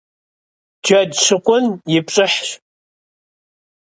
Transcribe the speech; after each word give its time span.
Джэд 0.83 1.09
щыкъун 1.23 1.65
и 1.95 1.99
пщӀыхьщ. 2.05 2.47